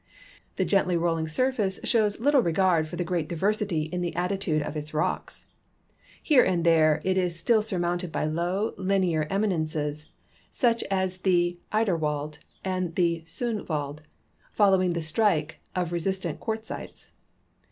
[0.55, 4.75] The gently rolling surface shows little regard for the great diversity in the attitude of
[4.75, 5.45] its rocks.
[6.23, 10.07] Here and there it is still surmounted by low, linear eminences,
[10.49, 14.01] such as the Idarwald and the Soonwald,
[14.51, 17.13] following the strike of resistant quartzites.